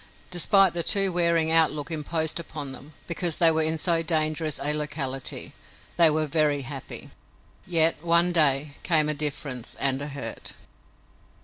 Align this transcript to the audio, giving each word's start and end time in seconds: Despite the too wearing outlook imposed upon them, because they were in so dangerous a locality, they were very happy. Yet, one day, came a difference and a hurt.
Despite 0.31 0.73
the 0.73 0.81
too 0.81 1.13
wearing 1.13 1.51
outlook 1.51 1.91
imposed 1.91 2.39
upon 2.39 2.71
them, 2.71 2.95
because 3.05 3.37
they 3.37 3.51
were 3.51 3.61
in 3.61 3.77
so 3.77 4.01
dangerous 4.01 4.59
a 4.59 4.73
locality, 4.73 5.53
they 5.95 6.09
were 6.09 6.25
very 6.25 6.63
happy. 6.63 7.11
Yet, 7.67 8.03
one 8.03 8.31
day, 8.31 8.71
came 8.81 9.09
a 9.09 9.13
difference 9.13 9.75
and 9.79 10.01
a 10.01 10.07
hurt. 10.07 10.53